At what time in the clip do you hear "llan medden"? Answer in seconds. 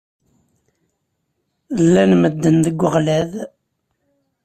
1.85-2.57